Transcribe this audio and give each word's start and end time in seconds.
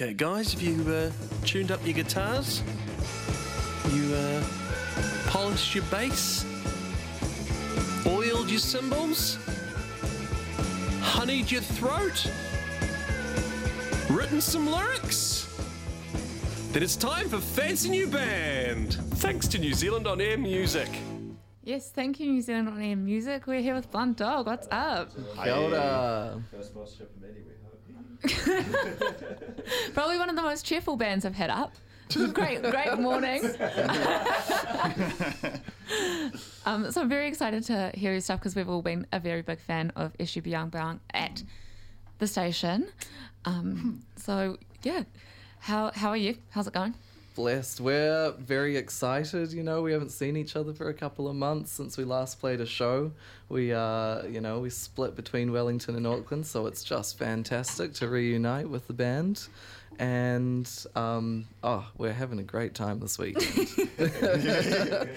Okay, 0.00 0.14
guys, 0.14 0.54
have 0.54 0.62
you 0.62 0.82
uh, 0.90 1.10
tuned 1.44 1.70
up 1.70 1.78
your 1.84 1.92
guitars? 1.92 2.62
You 3.92 4.14
uh, 4.14 4.42
polished 5.26 5.74
your 5.74 5.84
bass? 5.90 6.46
Oiled 8.06 8.48
your 8.48 8.60
cymbals? 8.60 9.36
Honeyed 11.02 11.50
your 11.50 11.60
throat? 11.60 12.32
Written 14.08 14.40
some 14.40 14.70
lyrics? 14.70 15.46
Then 16.72 16.82
it's 16.82 16.96
time 16.96 17.28
for 17.28 17.38
Fancy 17.38 17.90
New 17.90 18.06
Band! 18.06 18.94
Thanks 19.16 19.46
to 19.48 19.58
New 19.58 19.74
Zealand 19.74 20.06
On 20.06 20.18
Air 20.18 20.38
Music. 20.38 20.88
Yes, 21.62 21.90
thank 21.90 22.18
you, 22.18 22.32
New 22.32 22.40
Zealand 22.40 22.68
on 22.68 22.80
Air 22.80 22.96
Music. 22.96 23.46
We're 23.46 23.60
here 23.60 23.74
with 23.74 23.90
Blunt 23.90 24.16
Dog. 24.16 24.46
What's 24.46 24.66
up? 24.70 25.10
Kia 25.44 25.52
ora. 25.52 26.42
Probably 29.94 30.18
one 30.18 30.28
of 30.28 30.36
the 30.36 30.42
most 30.42 30.64
cheerful 30.64 30.96
bands 30.96 31.24
I've 31.24 31.34
had 31.34 31.50
up. 31.50 31.74
great, 32.32 32.60
great 32.62 32.98
morning. 32.98 33.44
um, 36.66 36.90
so 36.90 37.02
I'm 37.02 37.08
very 37.08 37.28
excited 37.28 37.62
to 37.64 37.92
hear 37.94 38.10
your 38.12 38.20
stuff 38.20 38.40
because 38.40 38.56
we've 38.56 38.68
all 38.68 38.82
been 38.82 39.06
a 39.12 39.20
very 39.20 39.42
big 39.42 39.60
fan 39.60 39.92
of 39.94 40.12
Eshu 40.18 40.42
Biang 40.42 40.70
Biang 40.70 40.98
at 41.14 41.44
the 42.18 42.26
station. 42.26 42.88
Um, 43.44 44.02
so 44.16 44.58
yeah, 44.82 45.04
how 45.60 45.92
how 45.94 46.08
are 46.08 46.16
you? 46.16 46.36
How's 46.50 46.66
it 46.66 46.72
going? 46.74 46.94
Blessed. 47.34 47.80
We're 47.80 48.32
very 48.32 48.76
excited. 48.76 49.52
You 49.52 49.62
know, 49.62 49.82
we 49.82 49.92
haven't 49.92 50.10
seen 50.10 50.36
each 50.36 50.56
other 50.56 50.72
for 50.72 50.88
a 50.88 50.94
couple 50.94 51.28
of 51.28 51.36
months 51.36 51.70
since 51.70 51.96
we 51.96 52.04
last 52.04 52.40
played 52.40 52.60
a 52.60 52.66
show. 52.66 53.12
We, 53.48 53.72
uh, 53.72 54.26
you 54.26 54.40
know, 54.40 54.60
we 54.60 54.70
split 54.70 55.16
between 55.16 55.52
Wellington 55.52 55.96
and 55.96 56.06
Auckland, 56.06 56.46
so 56.46 56.66
it's 56.66 56.82
just 56.84 57.18
fantastic 57.18 57.94
to 57.94 58.08
reunite 58.08 58.68
with 58.68 58.86
the 58.86 58.92
band. 58.92 59.46
And 59.98 60.68
um, 60.94 61.46
oh, 61.62 61.86
we're 61.98 62.12
having 62.12 62.38
a 62.38 62.44
great 62.44 62.74
time 62.74 63.00
this 63.00 63.18
week. 63.18 63.38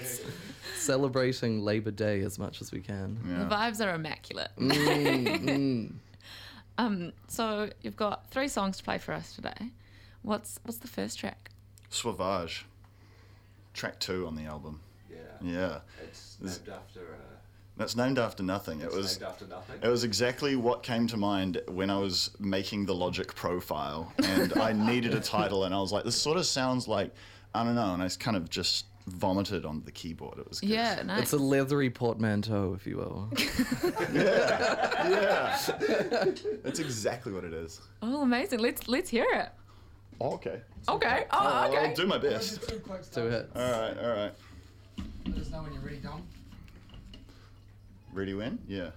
Celebrating 0.76 1.64
Labor 1.64 1.90
Day 1.90 2.20
as 2.20 2.38
much 2.38 2.60
as 2.60 2.70
we 2.72 2.80
can. 2.80 3.18
The 3.24 3.54
vibes 3.54 3.84
are 3.84 3.94
immaculate. 3.94 4.50
Mm, 4.58 5.26
mm. 5.26 5.92
Um, 6.76 7.12
so 7.28 7.70
you've 7.82 7.96
got 7.96 8.28
three 8.30 8.48
songs 8.48 8.78
to 8.78 8.82
play 8.82 8.98
for 8.98 9.12
us 9.12 9.32
today. 9.32 9.70
What's 10.22 10.58
what's 10.64 10.78
the 10.78 10.88
first 10.88 11.18
track? 11.20 11.52
Sauvage. 11.94 12.66
Track 13.72 13.98
two 14.00 14.26
on 14.26 14.34
the 14.36 14.44
album. 14.44 14.80
Yeah. 15.10 15.16
Yeah. 15.42 15.78
It's 16.02 16.38
named 16.40 16.68
after. 16.68 17.00
Uh, 17.00 17.34
That's 17.76 17.96
named 17.96 18.18
after 18.18 18.42
nothing. 18.42 18.80
It 18.80 18.92
was 18.92 19.18
named 19.20 19.30
after 19.30 19.46
nothing. 19.46 19.76
it 19.82 19.88
was 19.88 20.04
exactly 20.04 20.56
what 20.56 20.82
came 20.82 21.06
to 21.08 21.16
mind 21.16 21.60
when 21.68 21.90
I 21.90 21.98
was 21.98 22.30
making 22.38 22.86
the 22.86 22.94
Logic 22.94 23.34
profile 23.34 24.12
and 24.22 24.56
I 24.58 24.72
needed 24.90 25.14
a 25.14 25.20
title 25.20 25.64
and 25.64 25.74
I 25.74 25.78
was 25.80 25.92
like, 25.92 26.04
this 26.04 26.20
sort 26.20 26.36
of 26.36 26.46
sounds 26.46 26.86
like 26.86 27.12
I 27.54 27.62
don't 27.62 27.76
know, 27.76 27.94
and 27.94 28.02
I 28.02 28.08
kind 28.18 28.36
of 28.36 28.50
just 28.50 28.86
vomited 29.06 29.64
on 29.64 29.82
the 29.84 29.92
keyboard. 29.92 30.38
It 30.38 30.48
was 30.48 30.58
good. 30.60 30.70
Yeah, 30.70 31.02
nice. 31.04 31.22
It's 31.22 31.32
a 31.34 31.36
leathery 31.38 31.88
portmanteau, 31.88 32.74
if 32.74 32.84
you 32.84 32.96
will. 32.96 33.30
yeah, 34.12 35.08
yeah. 35.08 35.58
That's 36.64 36.80
exactly 36.80 37.32
what 37.32 37.44
it 37.44 37.52
is. 37.52 37.80
oh, 38.02 38.22
amazing. 38.22 38.58
Let's 38.58 38.88
let's 38.88 39.10
hear 39.10 39.26
it. 39.32 39.50
Oh, 40.20 40.34
okay. 40.34 40.60
Okay. 40.88 41.24
Oh, 41.32 41.68
okay. 41.68 41.88
I'll 41.88 41.94
do 41.94 42.06
my 42.06 42.18
best. 42.18 42.62
Two 43.12 43.26
hits. 43.26 43.50
All 43.56 43.62
right, 43.62 43.98
all 43.98 44.10
right. 44.10 44.32
Let 45.26 45.38
us 45.38 45.50
know 45.50 45.62
when 45.62 45.72
you're 45.72 45.82
ready, 45.82 45.96
Dom. 45.96 46.22
Ready 48.12 48.34
when? 48.34 48.58
Yeah. 48.68 48.90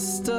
Just 0.00 0.30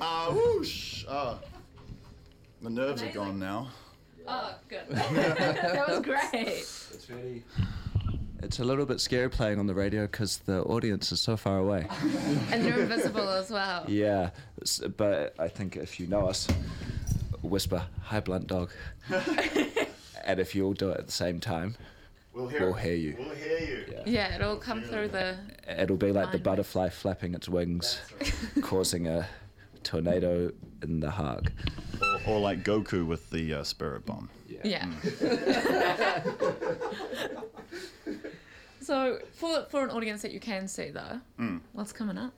Ah, 0.00 0.30
whoosh. 0.32 1.04
Ah. 1.08 1.38
The 2.62 2.70
nerves 2.70 3.02
are 3.02 3.10
gone 3.12 3.38
now. 3.38 3.68
Oh, 4.26 4.54
good. 4.68 4.80
that 4.90 5.84
was 5.88 6.00
great. 6.00 6.48
It's 6.48 7.06
really. 7.08 7.44
It's 8.42 8.60
a 8.60 8.64
little 8.64 8.86
bit 8.86 9.00
scary 9.00 9.28
playing 9.28 9.58
on 9.58 9.66
the 9.66 9.74
radio 9.74 10.02
because 10.02 10.38
the 10.38 10.62
audience 10.62 11.10
is 11.10 11.20
so 11.20 11.36
far 11.36 11.58
away. 11.58 11.86
And 12.52 12.64
you're 12.64 12.80
invisible 12.80 13.28
as 13.28 13.50
well. 13.50 13.84
yeah, 13.88 14.30
but 14.96 15.34
I 15.38 15.48
think 15.48 15.76
if 15.76 15.98
you 15.98 16.06
know 16.06 16.28
us, 16.28 16.46
whisper, 17.42 17.82
"Hi, 18.02 18.20
blunt 18.20 18.46
dog," 18.46 18.70
and 20.24 20.38
if 20.40 20.54
you 20.54 20.64
all 20.66 20.72
do 20.72 20.90
it 20.90 20.98
at 20.98 21.06
the 21.06 21.12
same 21.12 21.40
time, 21.40 21.76
We'll 22.32 22.46
hear, 22.46 22.60
We'll 22.60 22.74
hear 22.74 22.94
you. 22.94 23.16
We'll 23.18 23.34
hear 23.34 23.58
you. 23.58 23.84
Yeah. 23.90 24.02
Yeah, 24.06 24.34
it'll 24.36 24.56
come 24.56 24.82
through 24.82 25.08
the. 25.08 25.36
it'll 25.66 25.96
be 25.96 26.12
like 26.12 26.30
the 26.30 26.38
butterfly 26.38 26.90
flapping 26.90 27.34
its 27.34 27.48
wings, 27.48 28.00
causing 28.62 29.08
a 29.08 29.26
tornado 29.88 30.52
in 30.82 31.00
the 31.00 31.10
Hague. 31.10 31.50
Or, 32.26 32.34
or 32.34 32.40
like 32.40 32.62
Goku 32.62 33.06
with 33.06 33.30
the 33.30 33.54
uh, 33.54 33.64
spirit 33.64 34.04
bomb. 34.04 34.28
Yeah. 34.62 34.86
so, 38.80 39.18
for 39.32 39.66
for 39.70 39.82
an 39.84 39.90
audience 39.90 40.22
that 40.22 40.32
you 40.32 40.40
can 40.40 40.68
see 40.68 40.90
though, 40.90 41.20
what's 41.72 41.92
coming 41.92 42.18
up? 42.18 42.32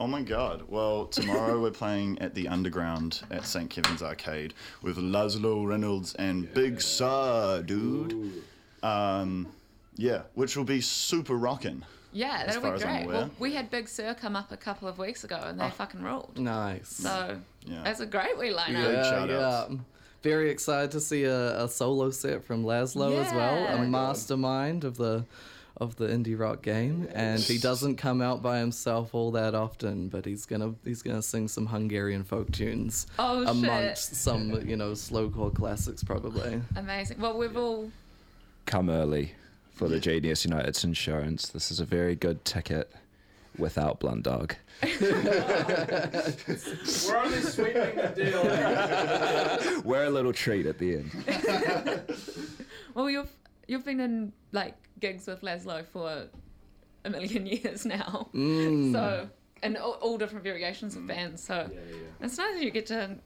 Oh 0.00 0.06
my 0.06 0.22
god. 0.22 0.64
Well, 0.68 1.06
tomorrow 1.06 1.60
we're 1.60 1.70
playing 1.70 2.18
at 2.20 2.34
the 2.34 2.48
Underground 2.48 3.20
at 3.30 3.44
St. 3.44 3.68
Kevin's 3.68 4.02
Arcade 4.02 4.54
with 4.80 4.96
Laszlo 4.96 5.66
Reynolds 5.66 6.14
and 6.14 6.52
Big 6.54 6.80
Sir, 6.80 7.62
dude. 7.62 8.42
Um, 8.82 9.48
yeah, 9.96 10.22
which 10.34 10.56
will 10.56 10.64
be 10.64 10.80
super 10.80 11.36
rockin'. 11.36 11.84
Yeah, 12.12 12.44
that'll 12.46 12.60
far 12.62 12.70
be 12.72 12.76
as 12.76 12.84
I'm 12.84 12.88
great. 12.96 13.04
aware. 13.04 13.16
Well, 13.16 13.30
we 13.38 13.54
had 13.54 13.70
Big 13.70 13.88
Sir 13.88 14.14
come 14.14 14.36
up 14.36 14.52
a 14.52 14.56
couple 14.56 14.86
of 14.88 14.98
weeks 14.98 15.24
ago, 15.24 15.40
and 15.44 15.58
they 15.58 15.64
oh, 15.64 15.70
fucking 15.70 16.02
ruled. 16.02 16.38
Nice. 16.38 16.88
So 16.88 17.38
Yeah. 17.64 17.82
that's 17.84 18.00
a 18.00 18.06
great 18.06 18.38
wee 18.38 18.50
lineup. 18.52 18.66
Big 18.68 18.76
yeah, 18.76 19.02
shout-outs. 19.02 19.70
yeah. 19.72 19.78
Very 20.22 20.50
excited 20.50 20.90
to 20.92 21.00
see 21.00 21.24
a, 21.24 21.64
a 21.64 21.68
solo 21.68 22.10
set 22.10 22.44
from 22.44 22.64
Laszlo 22.64 23.18
as 23.24 23.32
well, 23.32 23.56
a 23.64 23.72
Oh 23.72 23.76
my 23.78 23.84
God. 23.84 23.88
mastermind 23.90 24.84
of 24.84 24.96
the 24.96 25.24
of 25.78 25.96
the 25.96 26.06
indie 26.06 26.38
rock 26.38 26.62
game, 26.62 27.08
and 27.14 27.40
he 27.40 27.56
doesn't 27.58 27.96
come 27.96 28.20
out 28.20 28.40
by 28.42 28.58
himself 28.58 29.14
all 29.14 29.30
that 29.32 29.54
often, 29.54 30.08
but 30.08 30.24
he's 30.26 30.44
gonna 30.46 30.74
he's 30.84 31.02
gonna 31.02 31.22
sing 31.22 31.48
some 31.48 31.66
Hungarian 31.66 32.22
folk 32.24 32.52
tunes 32.52 33.06
Oh, 33.18 33.40
shit. 33.40 33.48
amongst 33.64 34.14
some 34.16 34.68
you 34.68 34.76
know 34.76 34.92
slowcore 34.92 35.52
classics 35.52 36.04
probably. 36.04 36.60
Amazing. 36.76 37.18
Well, 37.20 37.36
we've 37.38 37.56
all 37.56 37.90
Come 38.66 38.90
early 38.90 39.32
for 39.82 39.88
the 39.88 39.98
Genius 39.98 40.44
United's 40.44 40.84
insurance. 40.84 41.48
This 41.48 41.72
is 41.72 41.80
a 41.80 41.84
very 41.84 42.14
good 42.14 42.44
ticket 42.44 42.92
without 43.58 43.98
blunt 43.98 44.22
dog. 44.22 44.54
We're 44.82 44.88
only 47.16 47.40
sweeping 47.40 47.96
the 47.96 48.12
deal. 48.14 49.82
We're 49.84 50.04
a 50.04 50.10
little 50.10 50.32
treat 50.32 50.66
at 50.66 50.78
the 50.78 50.98
end. 50.98 51.10
well, 52.94 53.10
you've 53.10 53.32
you've 53.66 53.84
been 53.84 53.98
in 53.98 54.32
like 54.52 54.76
gigs 55.00 55.26
with 55.26 55.40
Laszlo 55.40 55.84
for 55.84 56.26
a 57.04 57.10
million 57.10 57.44
years 57.46 57.84
now. 57.84 58.28
Mm. 58.32 58.92
So 58.92 59.28
and 59.64 59.76
all, 59.76 59.94
all 59.94 60.16
different 60.16 60.44
variations 60.44 60.94
of 60.94 61.08
bands. 61.08 61.42
So 61.42 61.68
it's 62.20 62.38
nice 62.38 62.54
that 62.54 62.62
you 62.62 62.70
get 62.70 62.86
to 62.86 63.16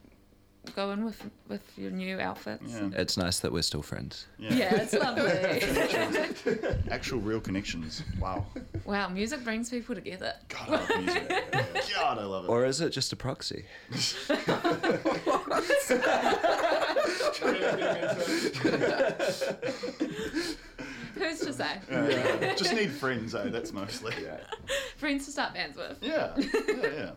go 0.73 0.91
in 0.91 1.05
with 1.05 1.23
with 1.49 1.63
your 1.77 1.91
new 1.91 2.19
outfits. 2.19 2.73
Yeah. 2.73 2.91
It's 2.93 3.17
nice 3.17 3.39
that 3.41 3.53
we're 3.53 3.63
still 3.63 3.83
friends. 3.83 4.27
Yeah. 4.39 4.55
Yeah, 4.55 4.75
it's 4.83 4.93
lovely. 4.93 6.83
Actual 6.91 7.21
real 7.21 7.41
connections. 7.41 8.03
Wow. 8.21 8.47
wow, 8.85 9.09
music 9.09 9.45
brings 9.45 9.71
people 9.71 9.95
together. 9.95 10.35
God, 10.49 10.69
I 10.69 10.73
love 10.73 10.89
music. 11.05 11.29
God, 11.95 12.19
I 12.19 12.25
love 12.25 12.45
it. 12.45 12.49
Or 12.49 12.65
is 12.65 12.81
it 12.81 12.91
just 12.91 13.13
a 13.13 13.17
proxy? 13.17 13.65
Who's 21.15 21.41
to 21.41 21.53
say? 21.53 21.81
Yeah. 21.91 22.55
Just 22.55 22.75
need 22.75 22.91
friends, 22.91 23.35
eh? 23.35 23.49
That's 23.49 23.73
mostly. 23.73 24.13
Friends 24.97 25.25
to 25.27 25.33
start 25.33 25.55
bands 25.55 25.77
with. 25.77 25.99
Yeah. 26.03 26.35
Yeah, 26.37 26.47
yeah. 26.67 27.11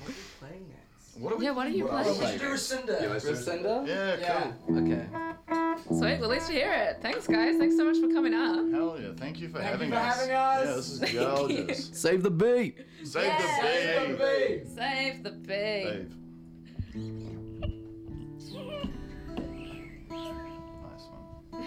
What 0.00 0.10
are 0.10 0.83
we 1.18 1.44
Yeah, 1.44 1.50
what 1.52 1.66
are 1.66 1.70
you 1.70 1.86
playing? 1.86 2.18
We 2.20 2.26
should 2.26 2.40
do 2.40 2.50
Rescinder. 2.50 3.20
Rescinder? 3.24 3.84
Yeah, 3.86 4.16
Yeah. 4.18 4.52
cool. 4.66 4.78
Okay. 4.92 5.06
Sweet, 5.88 6.18
well, 6.20 6.28
let's 6.30 6.48
hear 6.48 6.72
it. 6.72 6.98
Thanks, 7.02 7.26
guys. 7.26 7.56
Thanks 7.58 7.76
so 7.76 7.84
much 7.84 7.98
for 7.98 8.08
coming 8.12 8.32
up. 8.34 8.70
Hell 8.72 8.96
yeah. 9.00 9.12
Thank 9.16 9.38
you 9.40 9.48
for 9.48 9.58
Thank 9.58 9.70
having 9.70 9.88
you 9.90 9.94
for 9.94 10.00
us. 10.00 10.16
having 10.16 10.34
us. 10.34 10.66
Yeah, 10.66 10.74
this 10.76 10.90
is 10.90 11.00
gorgeous. 11.12 11.90
Save 12.00 12.22
the 12.22 12.30
beat. 12.30 12.78
Save 13.04 13.24
Yeah. 13.24 14.06
the 14.06 14.14
babe. 14.16 14.66
Save 14.74 15.22
the 15.22 15.30
bee. 15.30 15.84
Babe. 15.84 16.10
Nice 19.74 21.08
one. 21.10 21.34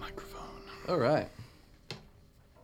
Microphone. 0.00 0.42
All 0.88 0.98
right. 0.98 1.28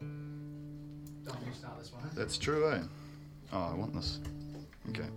Don't 0.00 1.38
you 1.46 1.52
start 1.52 1.78
this 1.78 1.92
one. 1.92 2.02
That's 2.14 2.36
true, 2.36 2.70
eh? 2.72 2.80
Oh, 3.56 3.70
I 3.72 3.74
want 3.74 3.94
this. 3.94 4.18
Okay. 4.88 5.08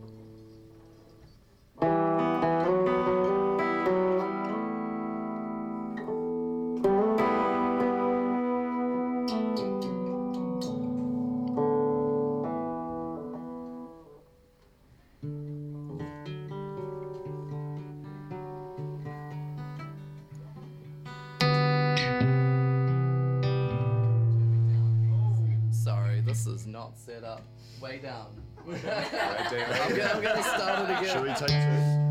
Not 26.88 26.98
set 26.98 27.24
up. 27.24 27.42
Way 27.82 28.00
down. 28.00 28.28
I'm, 28.68 28.74
gonna, 28.82 30.12
I'm 30.14 30.22
gonna 30.24 30.44
start 30.44 30.90
it 30.90 31.00
again. 31.00 31.14
Should 31.14 31.24
we 31.24 31.34
take 31.34 31.50
two? 31.50 32.07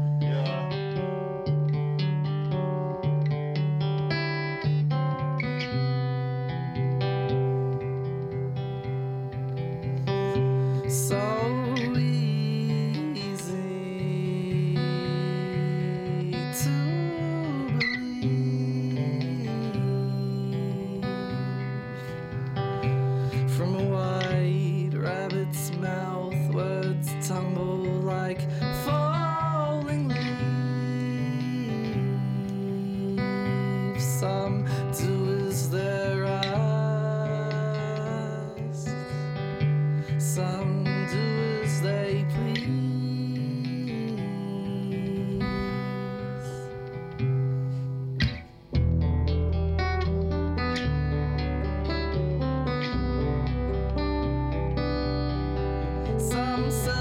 some 56.57 56.71
sorry. 56.71 56.96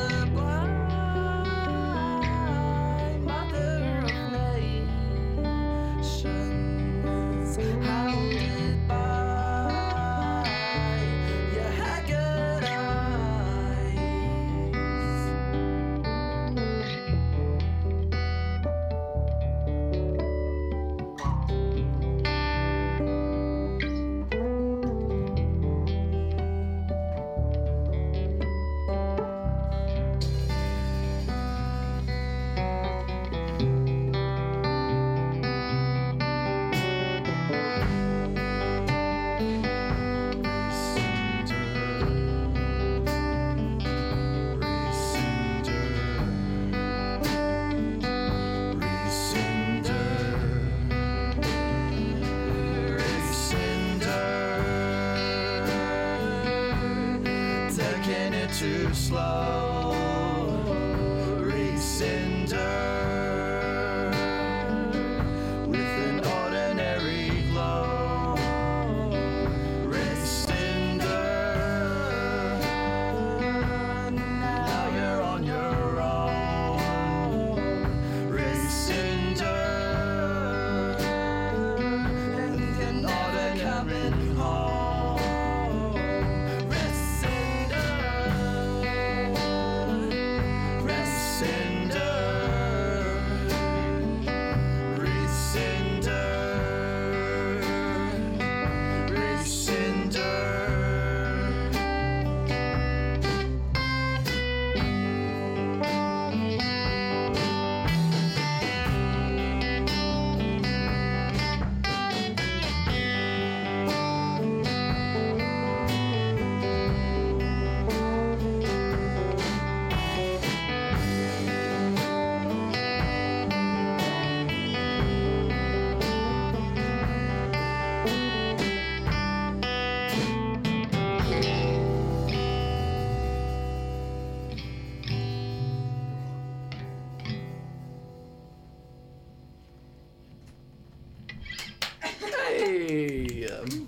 Hey. 142.86 143.48
um, 143.48 143.86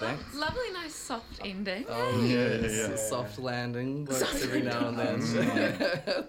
Thanks. 0.00 0.34
Lovely, 0.34 0.72
nice, 0.72 0.94
soft 0.94 1.40
ending. 1.44 1.86
Oh, 1.88 2.20
Yeah, 2.20 2.36
yeah, 2.36 2.46
yeah, 2.46 2.66
yeah. 2.66 2.86
A 2.94 2.98
soft 2.98 3.38
landing 3.38 4.04
works 4.04 4.42
every 4.42 4.62
now 4.62 4.88
and 4.88 4.98
then. 4.98 5.20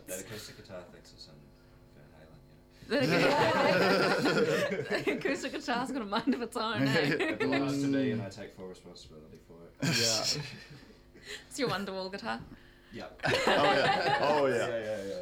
That 0.07 0.19
acoustic 0.19 0.57
guitar 0.57 0.81
thinks 0.93 1.11
it's 1.13 1.27
in 1.27 1.33
Van 2.87 2.99
Halen. 3.01 3.19
The, 4.89 5.03
the 5.05 5.11
acoustic 5.13 5.53
guitar's 5.53 5.91
got 5.91 6.01
a 6.03 6.05
mind 6.05 6.33
of 6.35 6.41
its 6.43 6.55
own. 6.55 6.87
Eh? 6.87 6.93
It 7.19 7.39
belongs 7.39 7.81
to 7.81 7.87
me, 7.87 8.11
and 8.11 8.21
I 8.21 8.29
take 8.29 8.55
full 8.55 8.67
responsibility 8.67 9.39
for 9.47 9.55
it. 9.65 9.97
yeah. 9.97 10.41
it's 11.49 11.57
your 11.59 11.69
Wonderwall 11.69 12.11
guitar. 12.11 12.39
Yeah. 12.93 13.05
Oh 13.25 13.31
yeah. 13.47 14.17
Oh 14.21 14.45
Yeah, 14.45 14.55
yeah. 14.55 14.67
yeah, 14.67 14.77
yeah, 14.77 14.97
yeah. 15.07 15.15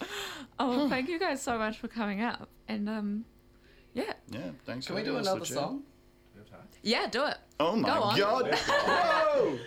yeah. 0.00 0.06
Oh, 0.58 0.68
well, 0.76 0.88
thank 0.90 1.08
you 1.08 1.18
guys 1.18 1.40
so 1.42 1.56
much 1.58 1.78
for 1.78 1.88
coming 1.88 2.20
up. 2.20 2.48
And 2.68 2.88
um, 2.88 3.24
yeah, 3.96 4.12
Yeah. 4.30 4.50
Thanks. 4.64 4.86
Can 4.86 4.94
for 4.94 5.00
we 5.02 5.04
do 5.04 5.16
another 5.16 5.44
song? 5.44 5.82
Real 6.34 6.44
yeah, 6.82 7.06
do 7.08 7.24
it. 7.24 7.38
Oh 7.58 7.74
my 7.74 7.88
Go 7.88 7.94
on. 8.02 8.18
god. 8.18 8.54
Whoa! 8.54 9.58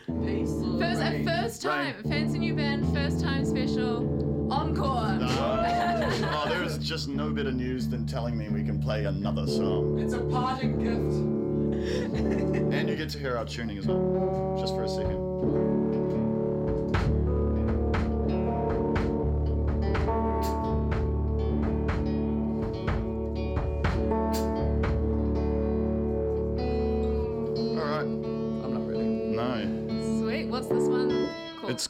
First, 0.79 1.01
a 1.01 1.23
first 1.25 1.61
time, 1.61 2.03
fancy 2.03 2.37
new 2.39 2.53
band, 2.55 2.93
first 2.93 3.19
time 3.19 3.43
special, 3.45 4.53
encore. 4.53 5.17
oh, 5.21 6.45
there 6.47 6.63
is 6.63 6.77
just 6.77 7.09
no 7.09 7.31
better 7.31 7.51
news 7.51 7.87
than 7.89 8.05
telling 8.05 8.37
me 8.37 8.49
we 8.49 8.63
can 8.63 8.79
play 8.81 9.05
another 9.05 9.47
song. 9.47 9.99
It's 9.99 10.13
a 10.13 10.19
parting 10.19 10.77
gift. 10.77 11.39
And 12.73 12.87
you 12.89 12.95
get 12.95 13.09
to 13.09 13.19
hear 13.19 13.35
our 13.35 13.45
tuning 13.45 13.77
as 13.79 13.87
well. 13.87 14.55
Just 14.59 14.75
for 14.75 14.83
a 14.83 14.89
second. 14.89 15.88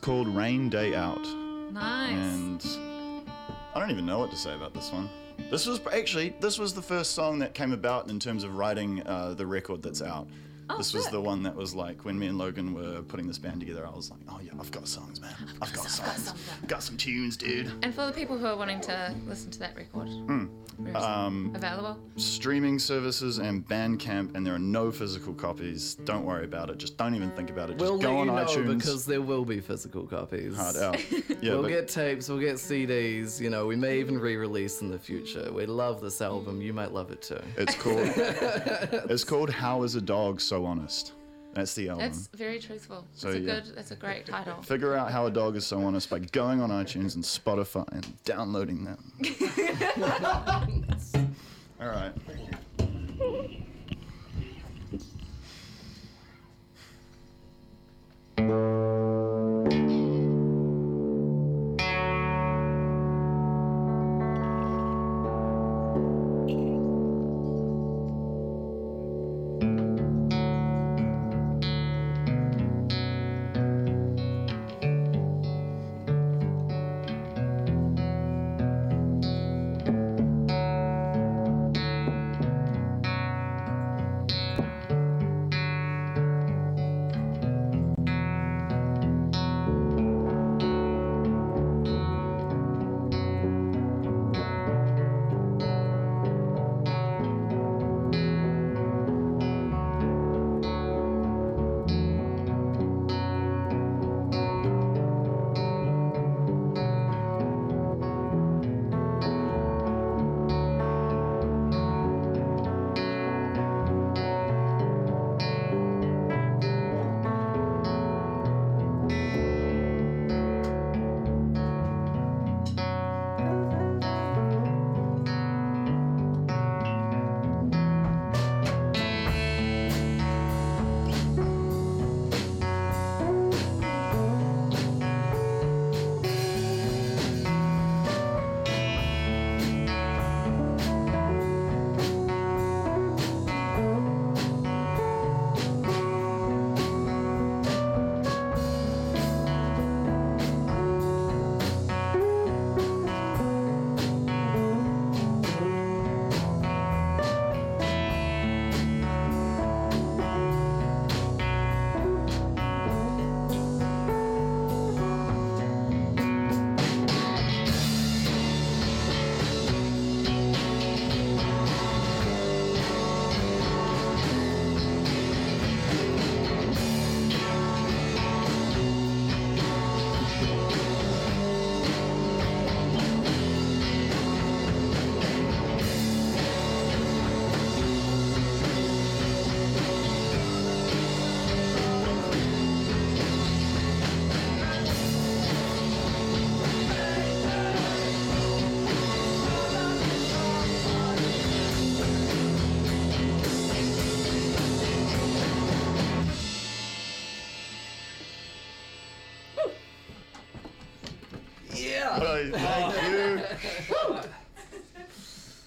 Called? 0.02 0.28
It's 0.28 0.28
called 0.28 0.38
Rain 0.38 0.70
Day 0.70 0.96
Out. 0.96 1.24
nice. 1.74 2.12
And 2.12 2.66
I 3.76 3.80
don't 3.80 3.92
even 3.92 4.06
know 4.06 4.20
what 4.20 4.32
to 4.32 4.38
say 4.38 4.54
about 4.56 4.74
this 4.74 4.92
one. 4.92 5.10
This 5.52 5.66
was 5.66 5.80
actually 5.94 6.34
this 6.42 6.60
was 6.60 6.74
the 6.74 6.82
first 6.82 7.12
song 7.14 7.40
that 7.40 7.54
came 7.54 7.72
about 7.72 8.10
in 8.10 8.20
terms 8.20 8.44
of 8.44 8.56
writing 8.56 9.02
uh, 9.06 9.34
the 9.36 9.46
record 9.46 9.82
that's 9.82 10.02
out. 10.02 10.28
Oh, 10.72 10.78
this 10.78 10.94
was 10.94 11.08
the 11.08 11.20
one 11.20 11.42
that 11.44 11.56
was 11.56 11.74
like 11.74 12.06
when 12.06 12.20
me 12.20 12.28
and 12.28 12.38
Logan 12.38 12.74
were 12.76 13.02
putting 13.02 13.26
this 13.28 13.40
band 13.40 13.60
together. 13.60 13.88
I 13.88 13.90
was 13.96 14.12
like, 14.12 14.20
oh 14.30 14.40
yeah, 14.44 14.52
I've 14.60 14.70
got 14.70 14.88
songs, 14.88 15.20
man. 15.20 15.34
I've 15.62 15.74
got 15.74 15.90
some- 15.90 16.06
I've 16.06 16.12
got 16.12 16.16
songs. 16.16 16.28
something." 16.28 16.68
Got 16.68 16.84
some 16.84 16.98
tunes, 16.98 17.38
dude. 17.38 17.72
And 17.82 17.96
for 17.96 18.06
the 18.06 18.12
people 18.12 18.38
who 18.38 18.46
are 18.46 18.56
wanting 18.58 18.80
to 18.82 19.16
listen 19.28 19.50
to 19.52 19.60
that 19.60 19.76
record, 19.76 20.08
it? 20.10 20.50
Um, 20.96 21.52
available? 21.56 21.98
streaming 22.16 22.80
services 22.80 23.38
and 23.38 23.68
Bandcamp, 23.68 24.36
and 24.36 24.46
there 24.46 24.56
are 24.56 24.60
no 24.60 24.92
physical 24.92 25.34
copies. 25.34 25.96
Don't 26.06 26.26
worry 26.26 26.46
about 26.46 26.70
it. 26.70 26.78
Just 26.78 26.98
don't 26.98 27.16
even 27.16 27.32
think 27.32 27.50
about 27.50 27.70
it. 27.70 27.78
Just 27.78 27.82
We'll 27.92 28.00
go 28.00 28.12
let 28.20 28.20
on 28.20 28.28
you 28.28 28.34
know 28.34 28.46
iTunes. 28.74 28.78
because 28.80 29.06
there 29.06 29.22
will 29.22 29.46
be 29.46 29.60
physical 29.60 30.04
copies. 30.08 30.56
hard 30.56 30.76
out. 30.78 30.98
Yeah, 31.42 31.54
we'll 31.54 31.62
but 31.64 31.68
get 31.70 31.88
tapes, 31.88 32.28
we'll 32.28 32.40
get 32.40 32.56
CDs, 32.56 33.40
you 33.40 33.50
know, 33.50 33.66
we 33.66 33.78
may 33.78 34.00
even 34.00 34.18
re-release 34.20 34.82
in 34.82 34.90
the 34.90 35.00
future. 35.00 35.50
We 35.54 35.66
love 35.66 36.02
this 36.02 36.22
album, 36.22 36.62
you 36.62 36.74
might 36.74 36.92
love 36.92 37.12
it 37.12 37.22
too. 37.22 37.40
it's 37.56 37.76
called. 37.76 38.00
it's 39.10 39.24
called 39.24 39.50
How 39.50 39.84
Is 39.84 39.96
a 39.96 40.02
Dog 40.02 40.42
So 40.42 40.66
Honest? 40.66 41.14
That's 41.54 41.74
the 41.74 41.90
album. 41.90 42.06
That's 42.06 42.28
very 42.28 42.60
truthful. 42.60 43.08
So, 43.14 43.28
That's 43.28 43.38
a 43.38 43.42
yeah. 43.42 43.54
good. 43.56 43.76
That's 43.76 43.92
a 43.92 43.96
great 43.96 44.26
title. 44.26 44.62
Figure 44.62 44.96
out 44.96 45.12
how 45.12 45.26
a 45.26 45.32
dog 45.32 45.56
is 45.56 45.66
so 45.66 45.82
honest 45.82 46.10
by 46.10 46.20
going 46.20 46.62
on 46.62 46.70
iTunes 46.70 47.16
and 47.16 47.24
Spotify 47.24 47.88
and 47.92 48.24
downloading 48.24 48.86
them. 48.86 49.14
All 51.82 51.88
right. 51.88 52.12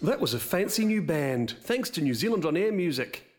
That 0.03 0.21
was 0.21 0.35
a 0.35 0.41
fancy 0.41 0.85
new 0.85 1.01
band, 1.01 1.55
thanks 1.63 1.89
to 1.91 2.01
New 2.01 2.13
Zealand 2.13 2.45
On 2.45 2.57
Air 2.57 2.73
Music. 2.73 3.32